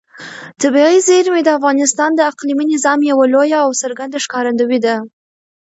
طبیعي 0.61 0.99
زیرمې 1.07 1.41
د 1.43 1.49
افغانستان 1.57 2.09
د 2.15 2.21
اقلیمي 2.31 2.65
نظام 2.73 2.99
یوه 3.11 3.25
لویه 3.33 3.59
او 3.65 3.71
څرګنده 3.81 4.17
ښکارندوی 4.25 4.79
ده. 4.85 4.95